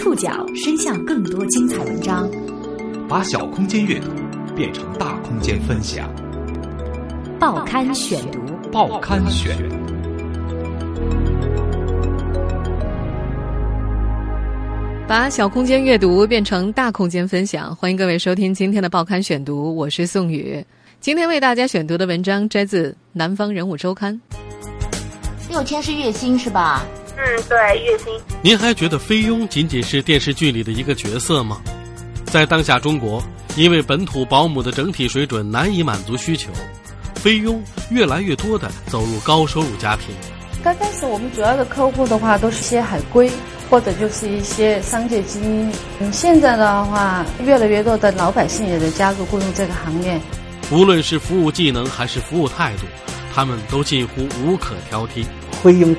[0.00, 2.26] 触角伸向更多精彩文章，
[3.06, 4.08] 把小空间阅读
[4.56, 6.10] 变成大空间分享。
[7.38, 8.40] 报刊选读，
[8.72, 9.54] 报刊选。
[15.06, 20.64] 把小空间阅读变成大空间分享，欢迎各位收听今天的报刊选读，我是宋宇。
[20.98, 24.18] 今天为大家选读的文章摘自《南方人物周刊》。
[25.50, 26.86] 六千是月薪是吧？
[27.20, 28.06] 嗯，对，月薪。
[28.42, 31.60] 您还觉得菲佣仅仅是电视剧里的一个角色吗？
[32.24, 33.22] 在当下中国，
[33.56, 36.50] 因为本土保姆的整体水准难以满足需求，
[37.16, 40.14] 菲佣越来越多的走入高收入家庭。
[40.62, 43.30] 刚开始我们主要的客户的话，都是些海归，
[43.68, 45.72] 或者就是一些商界精英。
[45.98, 50.18] 嗯，现在的话，越来越多的老百姓也在加入雇佣这个行业。
[50.70, 52.86] 无论是服务技能还是服务态度，
[53.34, 55.24] 他们都近乎无可挑剔。
[55.62, 55.94] 菲佣。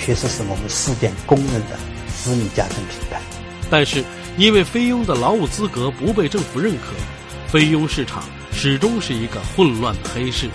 [0.00, 1.78] 确实是我们试点公认的
[2.08, 3.20] 私密家政品牌，
[3.70, 4.02] 但是
[4.36, 6.94] 因为菲佣的劳务资格不被政府认可，
[7.46, 10.48] 菲佣市场始终是一个混乱的黑市，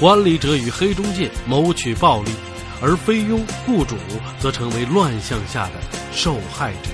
[0.00, 2.30] 管理者与黑中介谋取暴利，
[2.80, 3.96] 而菲佣雇主
[4.38, 5.72] 则成为乱象下的
[6.12, 6.90] 受害者。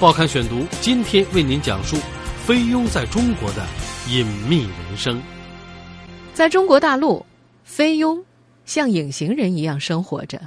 [0.00, 1.96] 报刊选读今天为您讲述
[2.44, 3.64] 菲佣在中国的
[4.08, 5.22] 隐秘人生。
[6.32, 7.24] 在中国大陆，
[7.64, 8.24] 菲佣
[8.64, 10.40] 像隐形人一样生活着。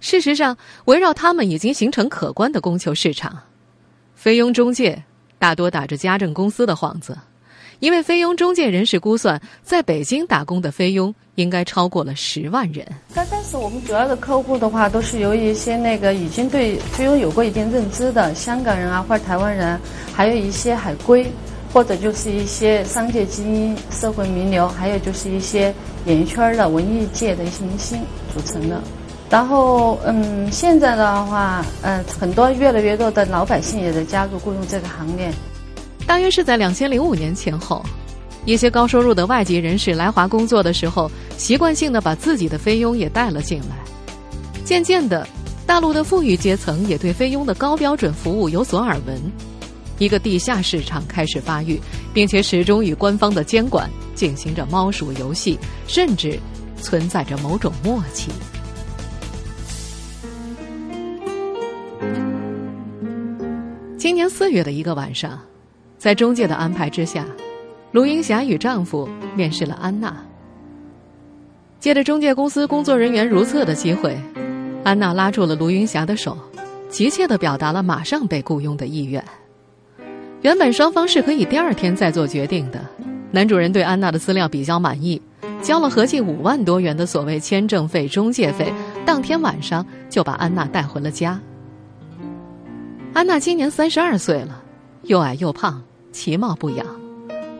[0.00, 3.36] 事实上，围绕他们已经形成可观的供求市场。
[4.14, 5.02] 菲佣中介
[5.38, 7.16] 大多打着家政公司的幌子，
[7.80, 12.86] 因为菲佣中介人士估算，在北京打工的菲佣应该超过了十万人。
[13.14, 19.78] 刚开始我们主要的客户的话，都是由一些那个已经对菲佣有过一定认知的香港人啊，或者台湾人，
[20.14, 21.30] 还有一些海归，
[21.72, 25.74] 或者就是一些商界精英、社会名流，还有就是一些
[26.06, 28.00] 演艺圈的文艺界的一些明星
[28.34, 28.80] 组成的。
[29.28, 35.32] 然后，嗯，现在的话，呃，很多越来越多的老百姓也在加入雇佣这个行业。
[36.06, 37.84] 大约是在两千零五年前后，
[38.44, 43.76] 一些高收入的外籍人士来华工作的时候，习惯性的把自己的菲佣也带了进来。
[44.64, 45.26] 渐渐的，
[45.66, 49.20] 大陆的富裕阶层也对菲佣的高标准服务有所耳闻，
[49.98, 51.80] 一个地下市场开始发育，
[52.12, 56.38] 并且始终与官方的监管进行着猫鼠游戏，甚至
[56.76, 58.30] 存在着某种默契。
[63.96, 65.40] 今年四月的一个晚上，
[65.98, 67.26] 在中介的安排之下，
[67.90, 70.16] 卢英霞与丈夫面试了安娜。
[71.80, 74.16] 借着中介公司工作人员如厕的机会，
[74.84, 76.36] 安娜拉住了卢云霞的手，
[76.88, 79.24] 急切的表达了马上被雇佣的意愿。
[80.46, 82.78] 原本双方是可以第二天再做决定的，
[83.32, 85.20] 男主人对安娜的资料比较满意，
[85.60, 88.72] 交了合计五万多元的所谓签证费、中介费，
[89.04, 91.40] 当天晚上就把安娜带回了家。
[93.12, 94.62] 安娜今年三十二岁了，
[95.02, 96.86] 又矮又胖，其貌不扬，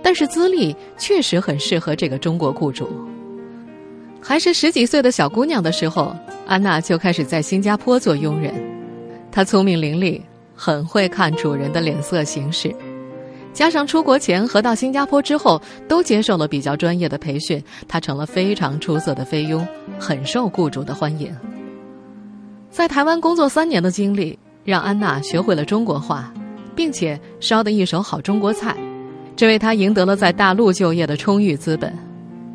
[0.01, 2.89] 但是资历确实很适合这个中国雇主。
[4.21, 6.15] 还是十几岁的小姑娘的时候，
[6.47, 8.55] 安娜就开始在新加坡做佣人。
[9.33, 10.21] 她聪明伶俐，
[10.56, 12.75] 很会看主人的脸色行事，
[13.53, 19.65] 加上出国前和到新加坡之后都接受了比较专业的培训，他成了非常出色的菲佣，
[19.99, 21.31] 很受雇主的欢迎。
[22.71, 24.39] 在台湾工作三年的经历。
[24.67, 26.34] 让安娜学会了中国话，
[26.75, 28.77] 并且烧得一手好中国菜，
[29.37, 31.97] 这为她赢得了在大陆就业的充裕资本。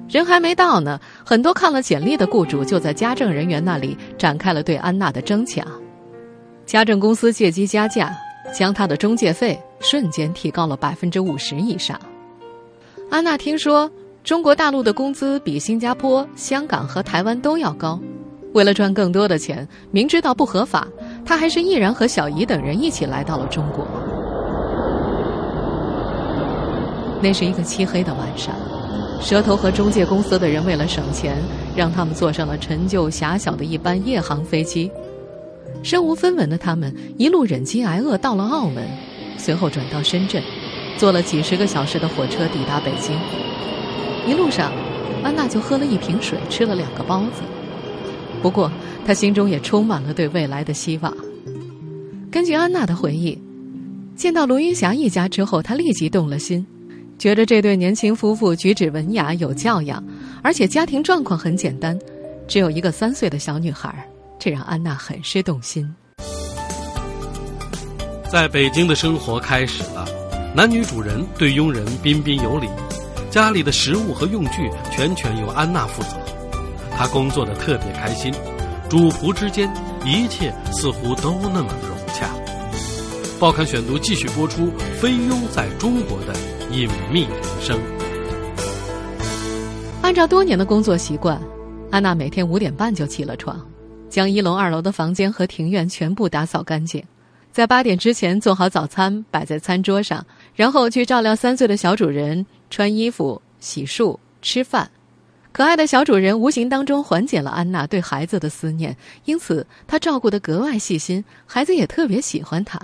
[0.10, 5.66] 人还没到呢，很多看了简历的雇主就在家政人员那里展开了对安娜的争抢。
[6.72, 8.18] 家政公司借机加价，
[8.54, 12.00] 将他的中介费瞬间提高了百分之五十以上。
[13.10, 13.92] 安娜听说
[14.24, 18.00] 中国大陆的工资比新加坡、香港和台湾都要高，
[18.54, 20.88] 为了赚更多的钱，明知道不合法。
[21.26, 23.86] 她还是毅然和小姨等人一起来到了中国。
[27.22, 28.56] 那是一个漆黑的晚上，
[29.20, 31.36] 蛇头和中介公司的人为了省钱，
[31.76, 34.90] 让他们坐上了陈旧狭小的一班夜航飞机。
[35.84, 38.88] 身无分文的他们一路忍饥挨饿到了澳门，
[39.38, 40.42] 随后转到深圳，
[40.98, 43.18] 坐了几十个小时的火车抵达北京。
[44.28, 44.72] 一路上，
[45.24, 47.42] 安娜就喝了一瓶水，吃了两个包子。
[48.42, 48.72] 不过，
[49.06, 51.12] 他心中也充满了对未来的希望。
[52.32, 53.38] 根据安娜的回忆，
[54.16, 56.66] 见到卢云霞一家之后，她立即动了心，
[57.18, 60.04] 觉得这对年轻夫妇举止文雅、有教养，
[60.44, 61.98] 而且家庭状况很简单，
[62.48, 64.08] 只有一个三岁的小女孩，
[64.44, 65.88] 这让安娜很是动心。
[68.28, 70.04] 在北京的生活开始了，
[70.56, 72.68] 男女主人对佣人彬彬有礼，
[73.30, 76.18] 家里的食物和用具全权由安娜负责。
[76.98, 78.34] 她工作的特别开心，
[78.90, 79.72] 主仆之间
[80.04, 82.28] 一切似乎都那么融洽。
[83.40, 86.34] 报刊选读继续播出菲佣在中国的
[86.72, 87.80] 隐秘人生。
[90.02, 91.40] 按照多年的工作习惯，
[91.92, 93.64] 安娜每天五点半就起了床，
[94.12, 97.02] 将一楼、二楼的房间和庭院全部打扫干净，
[97.50, 100.24] 在八点之前做好早餐摆在餐桌上，
[100.54, 104.92] 然后去照料三岁的小主人穿衣服、洗漱、吃饭。
[105.54, 112.80] 可爱的小主人无形当中缓解了安娜对孩子的思念，因此她照顾得格外细心，孩子也特别喜欢她。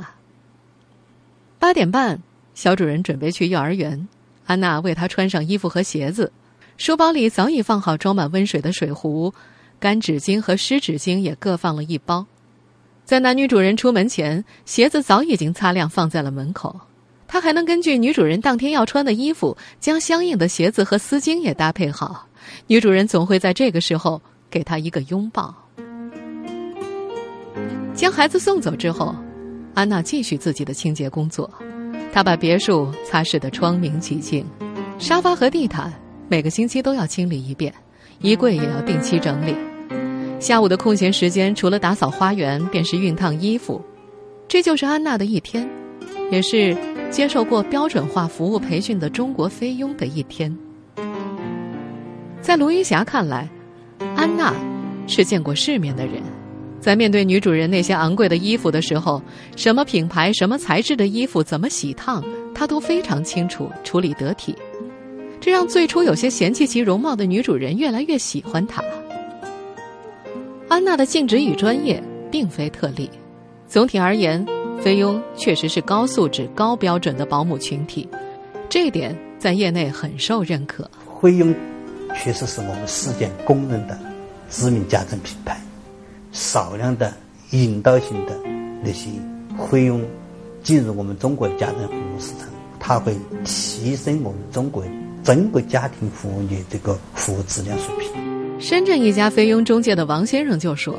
[1.60, 2.22] 八点半，
[2.54, 4.08] 小主人准备去幼儿园，
[4.46, 6.32] 安娜为他穿上衣服和鞋子。
[6.78, 9.34] 书包里早已放好装满温水的水壶，
[9.80, 12.26] 干纸巾和湿纸巾也各放了一包。
[13.06, 16.80] 在男女主人出门前，鞋子早已经擦亮放在了门口。
[17.28, 22.28] 他还能根据女主人当天要穿的衣服，将相应的鞋子和丝巾也搭配好。
[22.68, 25.54] 女主人总会在这个时候给他一个拥抱。
[27.94, 29.16] 将孩子送走之后，
[29.74, 31.50] 安娜继续自己的清洁工作。
[32.14, 34.46] 她把别墅擦拭得窗明几净，
[34.98, 35.94] 沙发和地毯。
[36.30, 37.74] 每个星期都要清理一遍，
[38.20, 39.56] 衣柜也要定期整理。
[40.40, 43.82] 下午的空闲时间，除了打扫花园，便是熨烫衣服。
[44.48, 45.68] 这就是安娜的一天，
[46.32, 46.78] 也是
[47.10, 50.56] 接受过标准化服务培训的中国菲佣的一天。
[52.40, 53.50] 在卢云霞看来，
[54.16, 54.54] 安娜
[55.08, 56.22] 是见过世面的人，
[56.80, 59.22] 在面对女主人那些昂贵的衣服的时候，
[59.56, 62.24] 什么品牌、什么材质的衣服怎么洗烫，
[62.54, 64.56] 她都非常清楚，处理得体。
[65.48, 68.84] 这让最初有些嫌弃其容貌的女主人越来越喜欢她。
[70.68, 73.10] 安娜的尽职与专业并非特例，
[73.66, 74.46] 总体而言，
[74.84, 78.06] 菲佣确实是高素质、高标准的保姆群体，
[78.68, 80.86] 这一点在业内很受认可。
[81.22, 81.56] 菲佣
[82.14, 83.98] 确实是我们世界公认的
[84.50, 85.58] 知名家政品牌，
[86.34, 87.14] 少量的
[87.52, 88.38] 引导性的
[88.84, 89.10] 那些
[89.72, 90.04] 菲佣
[90.62, 92.50] 进入我们中国的家政服务市场，
[92.82, 93.16] 它会
[93.46, 94.84] 提升我们中国。
[95.28, 98.10] 整个家庭服务业这个服务质量水平。
[98.62, 100.96] 深圳一家菲佣中介的王先生就说：“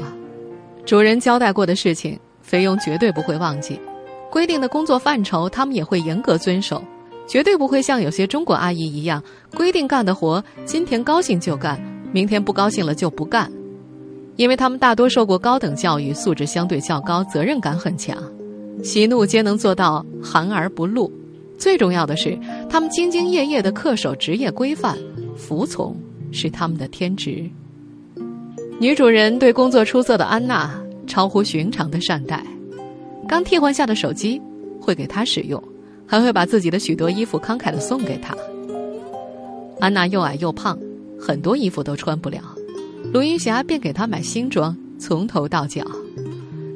[0.85, 3.77] 主人交代过的事情，菲佣绝对不会忘记；
[4.31, 6.85] 规定的工作范畴，他们也会严格遵守，
[7.27, 9.25] 绝对不会像有些中国阿姨一样，
[9.57, 11.81] 规定干的活，今天高兴就干，
[12.13, 13.51] 明天不高兴了就不干。
[14.37, 18.15] 因为他们大多受过高等教育，素质相对较高，责任感很强，
[18.85, 21.11] 喜怒皆能做到含而不露。”
[21.59, 22.39] 最重要的是，
[22.71, 24.97] 他们兢兢业业的恪守职业规范，
[25.37, 25.97] 服从
[26.31, 27.51] 是他们的天职。
[28.81, 30.73] 女主人对工作出色的安娜
[31.07, 32.47] 超乎寻常的善待，
[33.27, 34.41] 刚替换下的手机
[34.81, 35.61] 会给她使用，
[36.07, 38.37] 还会把自己的许多衣服慷慨的送给她。
[39.81, 40.79] 安娜又矮又胖，
[41.21, 42.41] 很多衣服都穿不了，
[43.13, 45.85] 卢云霞便给她买新装，从头到脚。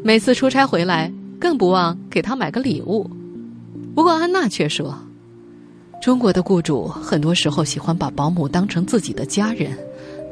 [0.02, 3.08] 每次出差回来，更不忘给她买个礼物。
[3.94, 4.98] 不过安娜却说
[6.00, 9.76] ：“中国的雇主很多时候喜欢把保姆当成自己的家人，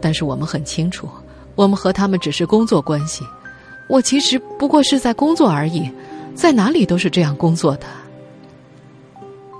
[0.00, 1.06] 但是我们很清楚，
[1.54, 3.22] 我们和他们只是工作关系。
[3.86, 5.90] 我其实不过是在工作而已，
[6.34, 7.86] 在哪里都是这样工作的。”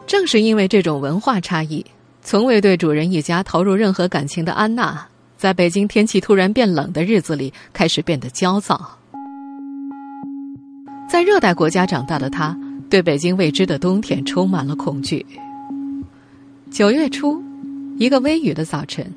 [0.07, 1.85] 正是因为这种文化差异，
[2.23, 5.07] 从未对主人一家投入任何感情的安娜，
[5.37, 8.97] 在北京天气突然变冷的日子里，开始变得焦躁。
[11.07, 12.57] 在热带国家长大的她。
[12.91, 15.25] 对北京未知的冬天充满了恐惧。
[16.73, 17.41] 九月初，
[17.99, 19.09] 一个微雨的早晨，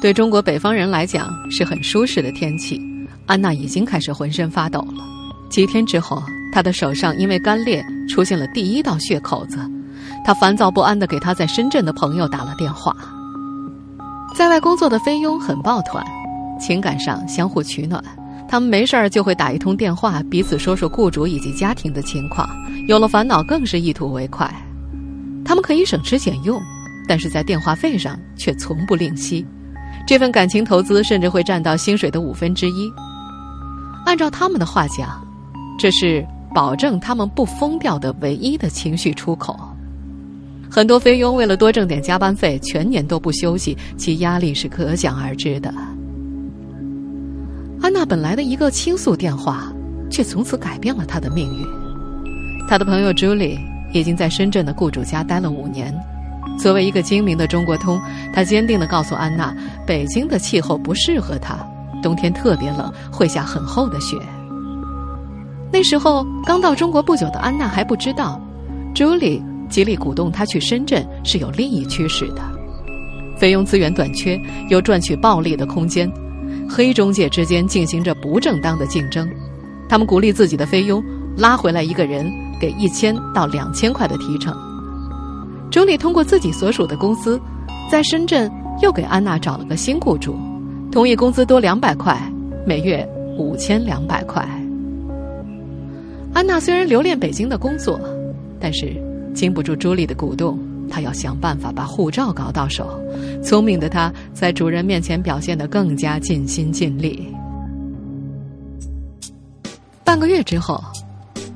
[0.00, 2.80] 对中国北方人来讲是很舒适的天气。
[3.26, 5.04] 安娜已经开始浑身发抖了。
[5.50, 6.22] 几天之后，
[6.52, 9.58] 她的手上因为干裂出现了第一道血口子。
[10.24, 12.94] 她烦躁不安地给她在深圳的朋友打了电话。
[14.36, 16.04] 在外工作的菲佣很抱团，
[16.60, 18.00] 情感上相互取暖。
[18.48, 22.48] 他们没事儿就会打一通电话，彼此说说雇主以及家庭的情况。
[22.86, 24.50] 有了烦恼，更是一吐为快。
[25.44, 26.58] 他们可以省吃俭用，
[27.06, 29.46] 但是在电话费上却从不吝惜。
[30.06, 32.90] 这份感情投资甚至会占到薪水的五分之一。
[34.06, 35.22] 按照他们的话讲，
[35.78, 39.58] 这是保证他们不疯掉的唯一的情绪出口。
[40.70, 45.72] 很多菲佣为了多挣点加班费，全年都不休息，其压力是可想而知的。
[47.80, 49.72] 安娜本来的一个倾诉电话，
[50.10, 51.66] 却从此改变了她的命运。
[52.68, 53.58] 她的朋友朱莉
[53.92, 55.94] 已经在深圳的雇主家待了五年。
[56.58, 58.00] 作为一个精明的中国通，
[58.34, 59.54] 她坚定地告诉安娜，
[59.86, 61.56] 北京的气候不适合她，
[62.02, 64.16] 冬天特别冷，会下很厚的雪。
[65.72, 68.40] 那时候刚到中国不久的安娜还不知道，
[68.92, 72.42] 朱莉极力鼓动她去深圳是有利益驱使的。
[73.38, 76.10] 菲佣资源短缺，有赚取暴利的空间。
[76.68, 79.28] 黑中介之间进行着不正当的竞争，
[79.88, 81.02] 他们鼓励自己的菲佣
[81.36, 84.54] 拉回来一个人，给一千到两千块的提成。
[85.70, 87.40] 朱莉通过自己所属的公司，
[87.90, 88.50] 在深圳
[88.82, 90.36] 又给安娜找了个新雇主，
[90.92, 92.20] 同意工资多两百块，
[92.66, 93.06] 每月
[93.38, 94.46] 五千两百块。
[96.34, 97.98] 安娜虽然留恋北京的工作，
[98.60, 98.94] 但是
[99.34, 100.58] 经不住朱莉的鼓动，
[100.88, 103.00] 他要想办法把护照搞到手。
[103.42, 107.32] 聪明的他在主人面前表现得更加尽心尽力。
[110.04, 110.82] 半个月之后，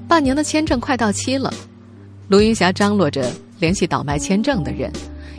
[0.07, 1.53] 半年的签证快到期了，
[2.29, 4.93] 卢云霞张罗着联系倒卖签证的人，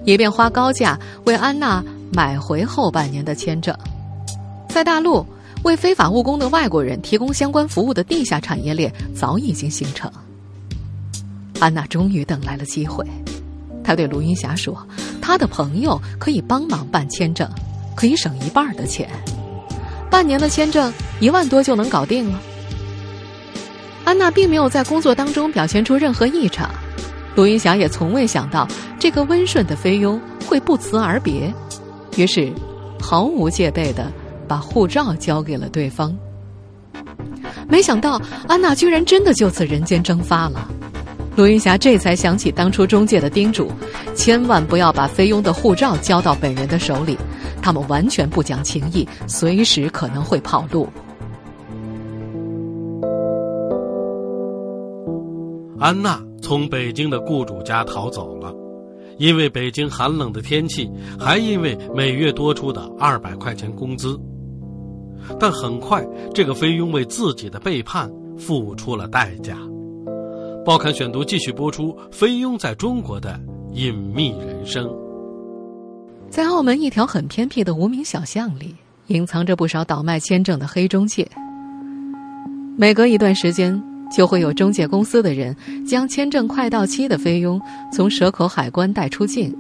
[0.06, 3.76] 以便花高价为安娜买回后半年的签证。
[4.70, 5.26] 在大陆。
[5.64, 10.12] 为非法务工的外国人提供相关服务的地下产业链早已经形成。
[11.58, 13.06] 安娜终于等来了机会，
[13.84, 14.88] 他对卢云霞说
[15.22, 17.50] ：“他的朋友可以帮忙办签证，
[17.96, 19.10] 可以省一半的钱，
[20.10, 22.40] 半年的签证一万多就能搞定了。”
[24.06, 26.70] 安娜并没有在工作当中表现出任何异常，
[27.36, 28.68] 卢云霞也从未想到
[29.00, 31.54] 这个温顺的菲佣会不辞而别，
[32.16, 32.52] 于是
[33.00, 34.12] 毫无戒备的。
[34.46, 36.16] 把护照交给了对方，
[37.68, 40.68] 没想到安娜居然真的就此人间蒸发了。
[41.36, 43.72] 陆云霞这才想起当初中介的叮嘱，
[44.16, 47.18] 千万不要把菲佣的护照交到本人的手里，
[47.60, 50.88] 他们完全不讲情义，随时可能会跑路。
[55.80, 58.54] 安娜从北京的雇主家逃走了，
[59.18, 60.88] 因为北京寒冷的天气，
[61.20, 64.18] 还因为每月多出的二百块钱工资。
[65.40, 69.58] 但很快，这个菲佣为自己的背叛付出了代价。
[70.66, 73.38] 报刊选读继续播出：菲佣在中国的
[73.74, 74.90] 隐秘人生。
[76.30, 78.74] 在澳门一条很偏僻的无名小巷里，
[79.08, 81.28] 隐藏着不少倒卖签证的黑中介。
[82.78, 83.78] 每隔一段时间，
[84.16, 85.54] 就会有中介公司的人
[85.86, 87.60] 将签证快到期的菲佣
[87.92, 89.54] 从蛇口海关带出境，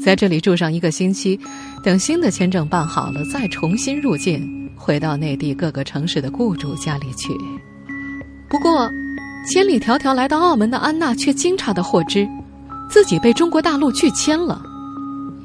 [0.00, 1.36] 在这里住上一个星期，
[1.82, 4.48] 等新的签证办好了，再重新入境。
[4.76, 7.34] 回到内地各个城市的雇主家里去。
[8.48, 8.88] 不过，
[9.46, 12.28] 千里迢迢来到澳门的安娜却惊诧的获知，
[12.90, 14.60] 自己被中国大陆拒签了。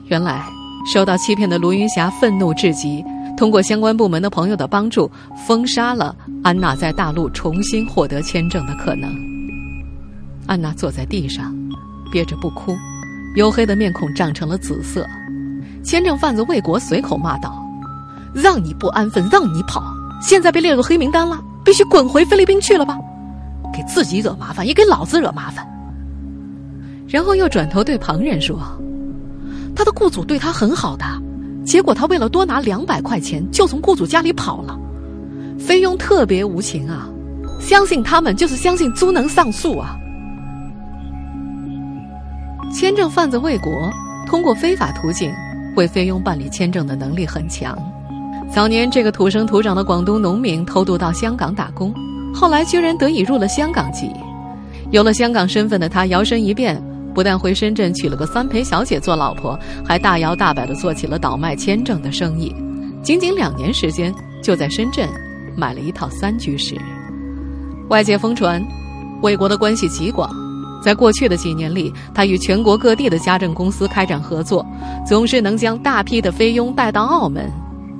[0.07, 0.45] 原来，
[0.93, 3.03] 受到欺骗的卢云霞愤怒至极，
[3.37, 5.09] 通过相关部门的朋友的帮助，
[5.47, 9.09] 封杀了安娜在大陆重新获得签证的可能。
[10.45, 11.55] 安娜坐在地上，
[12.11, 12.75] 憋着不哭，
[13.35, 15.05] 黝黑的面孔涨成了紫色。
[15.83, 17.61] 签证贩子魏国随口骂道。
[18.33, 19.81] 让你不安分，让你跑，
[20.21, 22.99] 现在被列入黑名单了，必须滚回菲律宾去了吧？
[23.73, 25.65] 给自己惹麻烦，也给老子惹麻烦。
[27.07, 28.59] 然后又转头对旁人说
[29.75, 31.05] ：“他的雇主对他很好的，
[31.65, 34.77] 结果他为了多拿两百块钱，就从雇主家里跑了。
[35.59, 37.07] 菲佣特别无情啊，
[37.59, 39.95] 相信他们就是相信猪能上树啊。”
[42.73, 43.71] 签证贩子魏国
[44.27, 45.31] 通过非法途径
[45.77, 47.77] 为菲佣办理签证的能力很强。
[48.51, 51.93] 早年，这个土生土长的广东农民偷渡到香港打工，
[52.35, 54.11] 后来居然得以入了香港籍。
[54.91, 56.79] 有了香港身份的他，摇身一变，
[57.13, 62.53] 不但回深圳娶了个三陪小姐做老婆，还大摇大摆地做起了倒卖签证的生意。
[63.01, 64.13] 仅仅两年时间，
[64.43, 65.07] 就在深圳
[65.55, 66.75] 买了一套三居室。
[67.89, 68.63] 外界疯传，
[69.21, 70.29] 魏国的关系极广，
[70.83, 74.65] 在过去的几年里，他与全国各地的家政公司开展合作，
[75.07, 77.49] 总是能将大批的菲佣带到澳门。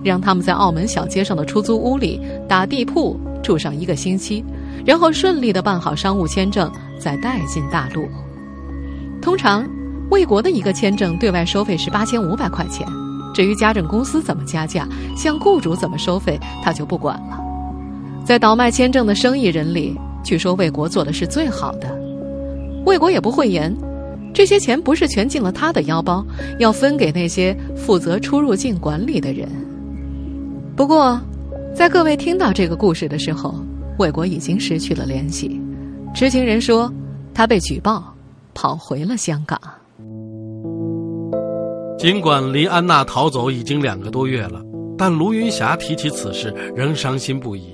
[0.04, 4.44] 让他们在澳门小街上的出租屋里打地铺住上一个星期，
[4.84, 8.10] 然后顺利的办好商务签证，再带进大陆。
[9.22, 9.64] 通常，
[10.10, 12.88] 魏国的一个签证对外收费是八千五百块钱，
[13.36, 17.40] 至于家政公司怎么加价，向雇主怎么收费，他就不管了。
[18.26, 21.88] 在倒卖签证的生意人里，据说魏国做的是最好的。
[22.84, 23.76] 魏国也不讳言，
[24.34, 26.26] 这些钱不是全进了他的腰包，
[26.58, 29.48] 要分给那些负责出入境管理的人。
[30.76, 31.20] 不过，
[31.76, 33.54] 在各位听到这个故事的时候，
[34.00, 35.60] 魏国已经失去了联系。
[36.14, 36.90] 知情人说，
[37.34, 38.16] 他被举报，
[38.54, 39.60] 跑回了香港。
[42.00, 44.62] 尽管离安娜逃走已经两个多月了，
[44.98, 47.74] 但卢云霞提起此事仍伤心不已。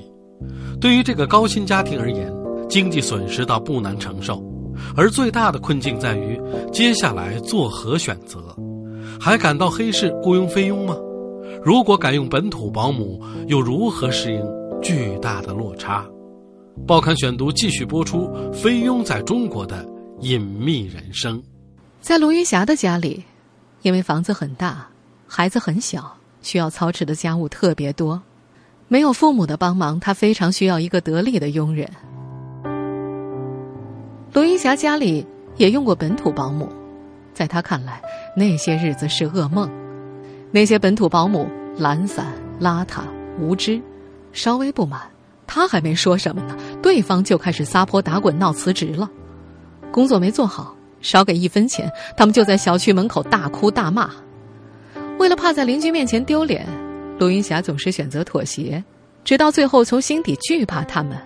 [0.80, 2.34] 对于这个高薪家庭而言，
[2.68, 4.44] 经济损失倒不难承受，
[4.98, 6.42] 而最大的困境在于
[6.74, 8.40] 接下来作何选择？
[9.20, 10.98] 还敢到黑市雇佣菲佣吗？
[11.64, 14.44] 如果改用本土保姆，又如何适应
[14.82, 16.04] 巨大的落差？
[16.88, 19.88] 报刊选读继续播出：菲佣在中国的
[20.22, 21.42] 隐秘人生。
[22.00, 23.24] 在卢云霞的家里，
[23.84, 24.88] 因为房子很大，
[25.28, 28.24] 孩子很小，需要操持的家务特别多，
[28.88, 31.88] 没有父母的帮忙，她非常需要一个得力的佣人。
[34.34, 35.28] 罗云霞家里
[35.58, 36.68] 也用过本土保姆，
[37.36, 38.02] 在她看来，
[38.36, 39.70] 那些日子是噩梦。
[40.52, 42.28] 那些本土保姆懒散、
[42.60, 43.02] 邋遢、
[43.40, 43.82] 无知，
[44.34, 45.02] 稍微不满，
[45.48, 49.10] 她还没说什么呢，对方就开始撒泼打滚、闹辞职了。
[49.92, 54.10] 工作没做好，少给一分钱，他们就在小区门口大哭大骂。
[55.18, 56.68] 为了怕在邻居面前丢脸，
[57.18, 58.84] 罗云霞总是选择妥协，
[59.24, 61.18] 直到最后从心底惧怕他们。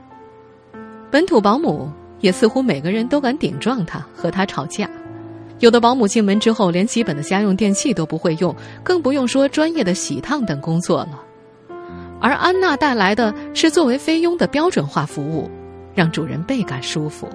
[1.09, 1.91] 本土保姆。
[2.21, 4.89] 也似乎每个人都敢顶撞他，和他吵架。
[5.59, 11.21] 有的保姆进门之后，连基本的家用电器都不会用，更不用说专业的洗烫等工作了。
[12.21, 15.49] 而安娜带来的是作为菲佣的标准化服务，
[15.93, 17.29] 让主人倍感舒服。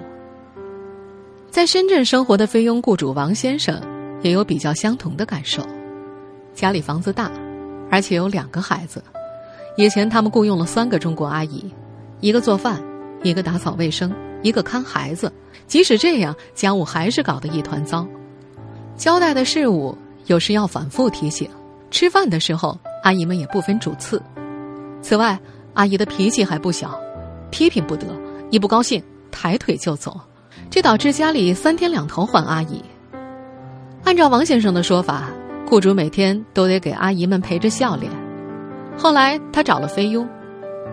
[1.49, 3.81] 在深圳生活的菲佣雇主王先生
[4.21, 5.61] 也有比较相同的感受：
[6.53, 7.31] 家里房子大，
[7.89, 9.03] 而且有两个孩子。
[9.77, 11.73] 以前他们雇佣了三个中国阿姨，
[12.19, 12.81] 一个做饭，
[13.23, 14.11] 一个打扫卫生。
[14.41, 15.31] 一个看孩子，
[15.67, 18.07] 即使这样，家务还是搞得一团糟。
[18.95, 21.49] 交代的事物有时要反复提醒。
[21.89, 24.21] 吃饭的时候，阿姨们也不分主次。
[25.01, 25.37] 此外，
[25.73, 26.97] 阿姨的脾气还不小，
[27.49, 28.05] 批评不得，
[28.49, 30.19] 一不高兴抬腿就走，
[30.69, 32.81] 这导致家里三天两头换阿姨。
[34.03, 35.29] 按照王先生的说法，
[35.67, 38.09] 雇主每天都得给阿姨们陪着笑脸。
[38.97, 40.27] 后来他找了菲佣，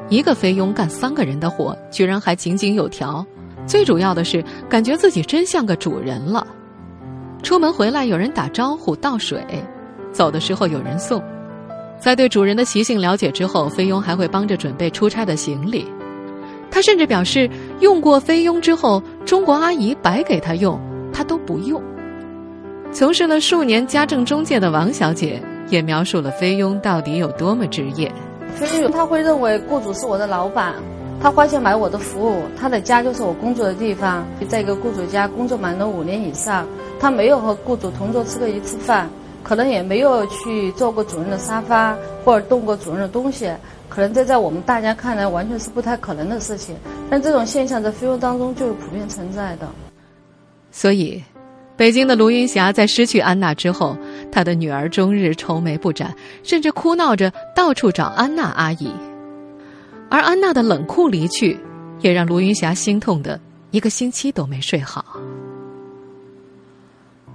[0.09, 3.25] 一个菲佣干三个人的活，居然还井井有条。
[3.68, 6.44] 最主要的是，感觉自己真像个主人了。
[7.42, 9.44] 出门回来有人打招呼、倒水，
[10.10, 11.22] 走的时候有人送。
[12.00, 15.87] 在对主人的习性了解之后，菲佣还会帮着准备出差的行李。
[16.70, 17.48] 他甚至表示，
[17.80, 20.80] 用过菲佣之后，中国阿姨白给他用，
[21.12, 21.82] 他都不用。
[22.90, 28.10] 从事了数年家政中介的王小姐也描述了菲佣到底有多么职业。
[28.54, 30.75] 菲佣他会认为雇主是我的老板。
[31.20, 34.25] 他花钱买我的服务，他的家就是我工作的地方。
[34.48, 36.64] 在一个雇主家工作满了五年以上，
[37.00, 39.10] 他没有和雇主同桌吃过一次饭，
[39.43, 43.50] 可能也没有去坐过主任的沙发或者动过主任的东西，
[43.88, 46.76] 可能这在我们大家看来完全是不太可能的事情。
[47.10, 49.69] 但这种现象在菲佣当中就是普遍存在的。
[50.71, 51.21] 所以，
[51.76, 53.97] 北京的卢云霞在失去安娜之后，
[54.30, 56.14] 她的女儿终日愁眉不展，
[56.45, 58.93] 甚至哭闹着到处找安娜阿姨。
[60.10, 61.58] 而安娜的冷酷离去，
[62.00, 63.38] 也让卢云霞心痛的
[63.71, 65.04] 一个星期都没睡好。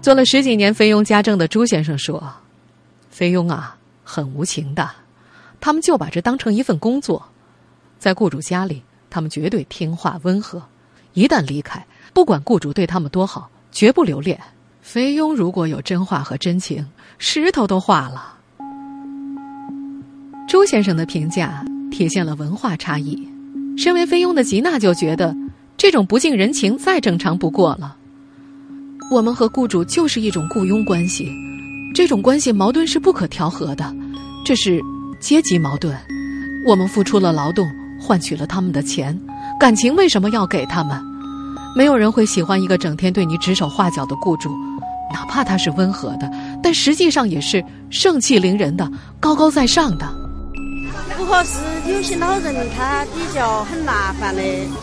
[0.01, 2.21] 做了十几年菲佣家政的朱先生说
[3.09, 4.89] ：“菲佣啊，很无情的，
[5.61, 7.23] 他们就把这当成一份工作，
[7.99, 10.59] 在雇主家里，他们绝对听话温和；
[11.13, 14.37] 一旦离开，不管雇主对他们多好，绝不留恋。
[14.81, 16.85] 菲佣如果有真话和真情，
[17.17, 18.39] 石头都化了。”
[20.49, 21.63] 朱先生的评价。
[21.93, 23.17] 体现了文化差异。
[23.77, 25.33] 身为菲佣的吉娜就觉得，
[25.77, 27.95] 这种不近人情再正常不过了。
[29.11, 31.31] 我们和雇主就是一种雇佣关系，
[31.93, 33.95] 这种关系矛盾是不可调和的，
[34.43, 34.81] 这是
[35.19, 35.95] 阶级矛盾。
[36.67, 37.65] 我们付出了劳动，
[37.99, 39.19] 换取了他们的钱，
[39.59, 40.99] 感情为什么要给他们？
[41.75, 44.49] 没有人会喜欢一个整天对你指手画脚的雇主，
[45.11, 50.22] 哪怕他是温和的，但实际上也是盛气凌人的、高高在上的。
[51.23, 51.57] 不合适，
[51.89, 54.41] 有些老人他比较很麻烦的，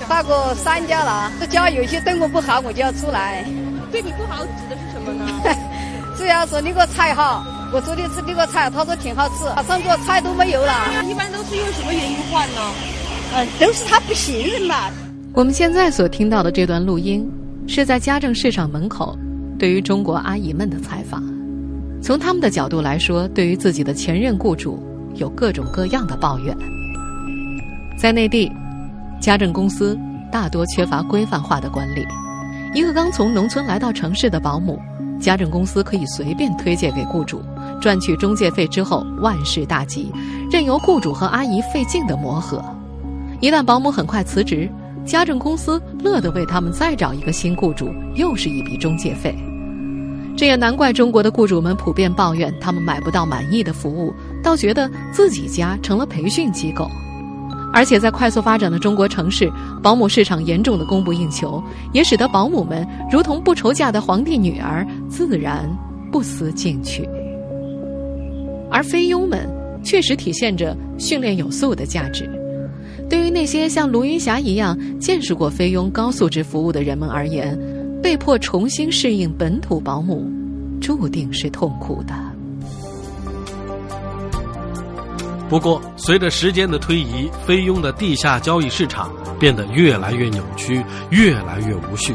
[0.09, 3.45] 打过三家了，这家有些对我不好，我就要出来。
[3.93, 5.27] 对你不好指的是什么呢？
[6.17, 10.73] 主 要是那个菜哈，我昨天吃那个菜，他说挺好吃，马上给我菜都没有了。
[11.07, 12.73] 一般都是用什么原因换呢？
[13.35, 14.91] 嗯，都是他不信任嘛。
[15.35, 17.31] 我们现在所听到的这段录音，
[17.67, 19.15] 是在家政市场门口
[19.59, 21.23] 对于中国阿姨们的采访。
[22.01, 24.83] 从他们的角度来说，对于自己的前任雇主。
[25.15, 26.57] 有各种各样的抱怨。
[27.97, 28.51] 在内地，
[29.21, 29.99] 家政公司
[30.33, 32.07] 大多缺乏规范化的管理。
[32.75, 34.81] 一个刚从农村来到城市的保姆，
[35.21, 37.43] 家政公司可以随便推荐给雇主，
[37.81, 40.11] 赚取中介费之后万事大吉，
[40.51, 42.65] 任由雇主和阿姨费劲的磨合。
[43.41, 44.71] 一旦保姆很快辞职，
[45.05, 49.35] 家政公司乐得为他们再找一个新雇主，又是一笔中介费。
[50.37, 56.89] 这也难怪中国的雇主们普遍抱怨，他们买不到满意的服务，倒觉得自己家成了培训机构。
[57.73, 59.49] 而且在快速发展的中国城市，
[59.81, 65.71] 保姆市场严重的供不应求，也使得保姆们如同不愁嫁的皇帝女儿，自然
[66.11, 67.09] 不思进取。
[68.69, 69.49] 而菲佣们
[69.85, 72.29] 确实体现着训练有素的价值。
[73.09, 77.59] 对于那些像卢云霞一样见识过菲佣高素质服务的人们而言，
[78.03, 80.29] 被迫重新适应本土保姆，
[80.81, 82.15] 注定是痛苦的。
[85.51, 92.15] 不过，随着时间的推移，菲佣的地下交易市场变得越来越扭曲，越来越无序。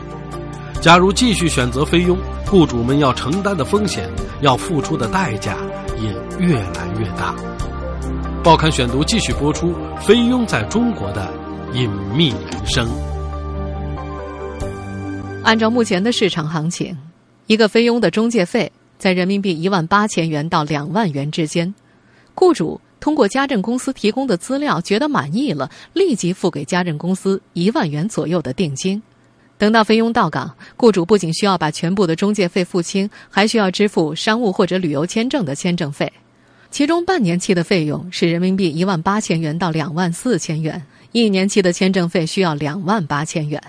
[0.81, 5.57] 假如继续选择菲佣，雇主们要承担的风险、要付出的代价
[5.99, 6.07] 也
[6.39, 7.35] 越来越大。
[8.41, 11.29] 报刊选读继续播出：菲佣在中国的
[11.73, 12.87] 隐秘人生。
[15.43, 16.97] 按照目前的市场行情，
[17.47, 21.75] 一个菲佣的中介费在人民币一万八千元到两万元之间。
[22.33, 28.99] 雇主通过家政公司提供的资料觉得满意了，立即付给家政公司一万元左右的定金。
[29.59, 36.11] 等到菲佣到岗，雇主不仅需要把全部的中介费付清，还需要支付商务或者旅游签证的签证费，
[36.71, 43.61] 其中半年期的费用是人民币一万八千元到两万四千元，一年期的签证费需要两万八千元。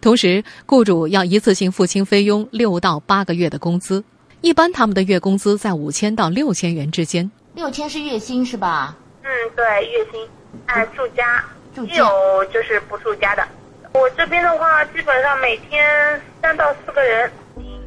[0.00, 4.02] 同时，雇主要一次性付清菲佣六到八个月的工资，
[4.40, 7.30] 一般他们的月工资在五千到六千元之间。
[7.54, 8.96] 六千是月薪是吧？
[9.22, 10.28] 嗯，对，月薪
[10.66, 11.44] 按住家，
[11.76, 13.46] 也有就是不住家的。
[13.92, 17.30] 我这边的话，基本上每天三到四个人。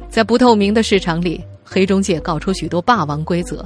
[0.08, 3.62] 在不透明的市场里，黑中介搞出许多霸王规则，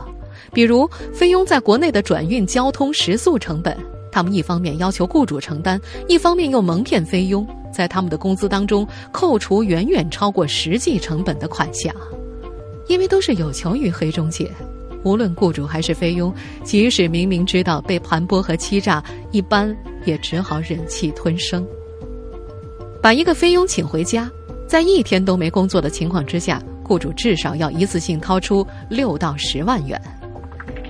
[0.52, 3.78] 比如菲佣在国内的转运、交通、食宿成本，
[4.10, 11.94] 他们一方面要求雇主承担，一方面又蒙骗菲佣，在他们的工资当中扣除远远超过实际成本的款项。
[12.88, 14.50] 因为都是有求于黑中介，
[15.04, 21.66] 无论雇主还是菲佣，即使明明知道被盘剥和欺诈，一般也只好忍气吞声。
[23.02, 24.30] 把一个菲佣请回家，
[24.68, 30.00] 在一天都没工作的情况之下，雇主至少要一次性掏出六到十万元。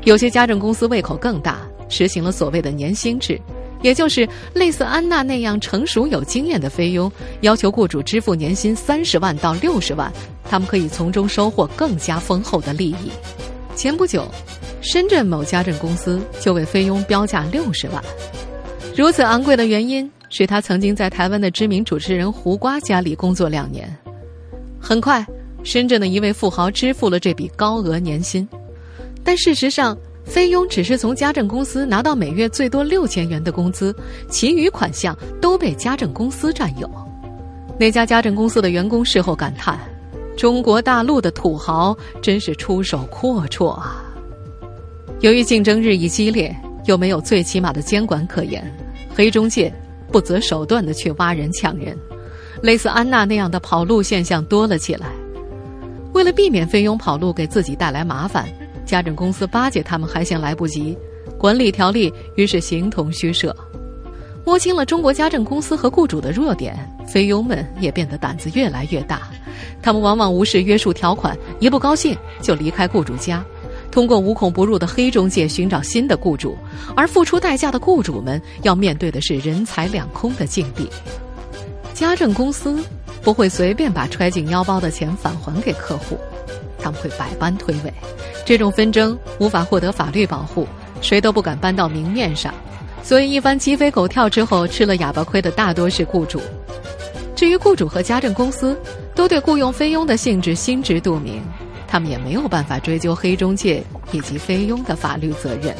[0.05, 3.41] 有些家政公司胃口更大，实行了所谓的年薪制，
[3.81, 10.13] 也就是类似安娜那样成熟有经验的菲佣，要求雇主支付年薪三十万到六十万，
[10.45, 13.11] 他们可以从中收获更加丰厚的利益。
[13.75, 14.27] 前不久，
[14.81, 18.03] 深圳某家政公司就为菲佣标价六十万，
[18.97, 20.11] 如此昂贵的原因。
[20.35, 23.95] 是他曾经在台湾的知名主持人胡瓜家里工作两年，
[24.81, 25.23] 很快，
[25.63, 28.49] 深圳的一位富豪支付了这笔高额年薪，
[29.23, 33.95] 但事实上，菲佣只是从家政公司拿到每月最多六千元的工资，
[34.31, 36.91] 其余款项都被家政公司占有。
[37.79, 39.79] 那家家政公司的员工事后感叹
[40.37, 44.05] ：“中国大陆的土豪真是出手阔绰啊！”
[45.21, 46.55] 由于竞争日益激烈，
[46.87, 48.65] 又没有最起码的监管可言，
[49.15, 49.73] 黑中介。
[50.11, 51.99] 不择手段的去挖人抢人，
[52.61, 55.07] 类似安娜那样的跑路现象多了起来。
[56.13, 58.47] 为了避免菲佣跑路给自己带来麻烦，
[58.85, 60.95] 家政公司巴结他们还嫌来不及，
[61.39, 63.57] 管理条例于是形同虚设。
[64.45, 69.31] 摸清了中国家政公司和雇主的弱点，菲佣们也变得胆子越来越大。
[69.83, 73.45] 他们往往无视约束条款，一不高兴就离开雇主家。
[73.91, 76.57] 通过无孔不入的黑中介寻找新的雇主，
[76.97, 80.89] 而付出代价的雇主们要面对的是人财两空的境地。
[81.93, 82.83] 家政公司
[83.21, 86.19] 不会随便把揣进腰包的钱返还给客户，
[86.79, 87.93] 他们会百般推诿。
[88.47, 90.67] 这种纷争无法获得法律保护，
[91.03, 92.53] 谁都不敢搬到明面上，
[93.03, 96.41] 所以一番鸡飞狗跳之后，吃了哑巴亏的大多是雇主。
[97.43, 98.79] 至于雇主和家政公司，
[99.17, 101.43] 都对雇佣菲佣的性质心知肚明。
[101.89, 105.75] 他们也没有办法追究黑中介以及菲佣的法律责任。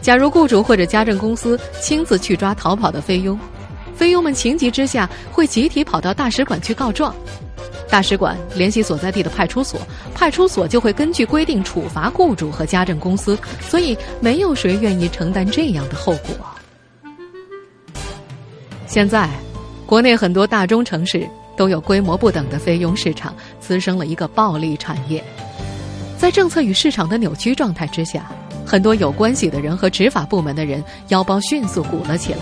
[0.00, 3.36] 假如雇主或者家政公司亲自去抓逃跑的菲佣，
[3.96, 7.12] 菲佣们情急之下会集体跑到大使馆去告状，
[7.90, 9.80] 大使馆联系所在地的派出所，
[10.14, 13.36] 派出所就会根据规定处罚雇主和家政公司，
[13.68, 16.36] 所以没有谁愿意承担这样的后果。
[18.86, 19.28] 现在，
[19.92, 21.28] 国内很多大中城市。
[21.54, 25.22] 都有规模不等的菲佣市场，滋生了一个暴利产业。
[26.16, 28.24] 在政策与市场的扭曲状态之下，
[28.64, 32.38] 很多有关系的人和执法部门的人腰包迅速鼓了起来。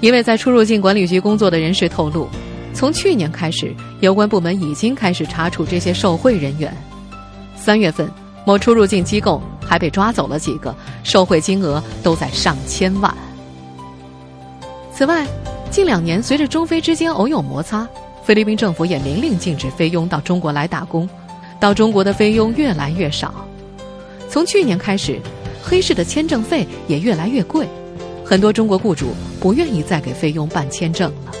[0.00, 2.28] 一位在出入境管理局工作的人士透露，
[2.74, 6.76] 从去年开始，有关部门已经开始查处这些受贿人员。
[7.54, 8.10] 三月份，
[8.44, 10.74] 某出入境机构还被抓走了几个，
[11.04, 13.16] 受贿金额都在上千万。
[14.92, 15.24] 此外，
[15.70, 17.86] 近两年随着中菲之间偶有摩擦。
[18.24, 21.08] 菲律宾政府也明令禁止菲佣到中国来打工，
[21.60, 23.32] 到中国的菲佣越来越少。
[24.28, 25.20] 从去年开始，
[25.62, 27.68] 黑市的签证费也越来越贵，
[28.24, 31.32] 很多中国雇主不愿意再给菲佣办签证了。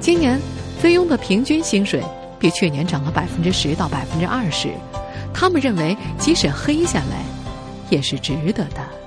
[0.00, 0.40] 今年，
[0.80, 2.02] 菲佣的平均薪水
[2.40, 4.68] 比去年涨了百分之十到百分之二十，
[5.32, 7.22] 他们认为即使黑下来，
[7.88, 8.99] 也是值得的。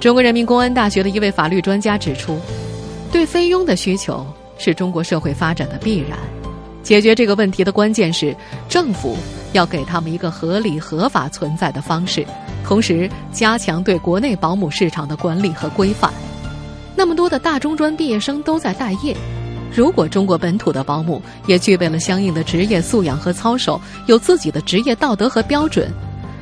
[0.00, 2.38] 中国人民公安大学的一位法律专家指出，
[3.10, 4.26] 对菲佣的需求。
[4.60, 6.18] 是中国社会发展的必然。
[6.82, 8.34] 解决这个问题的关键是，
[8.68, 9.16] 政府
[9.52, 12.26] 要给他们一个合理合法存在的方式，
[12.64, 16.12] 同时加强对国内保姆市场的管理和规范。
[16.96, 19.16] 那么多的大中专毕业生都在待业，
[19.72, 25.88] 如果中国本土的保姆也具备了相应的职业素养和操守，有自己的职业道德和标准，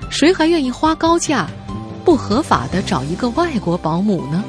[0.09, 1.47] 谁还愿意花高价、
[2.07, 4.45] 不合法的找一个外国保姆呢？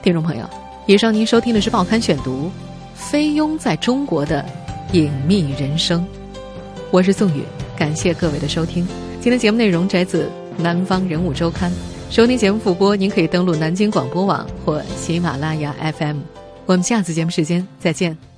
[0.00, 0.48] 听众朋友，
[0.86, 2.46] 以上您收听的是《报刊选读》，
[2.94, 4.46] 菲佣在中国的
[4.92, 6.06] 隐秘人生。
[6.92, 7.42] 我是宋宇，
[7.76, 8.86] 感谢各位的收听。
[9.20, 11.68] 今天节目内容摘自《南方人物周刊》。
[12.08, 16.20] 收听节目复播，您可以登录南京广播网或喜马拉雅 FM。
[16.66, 18.31] 我们下次节目时间再见。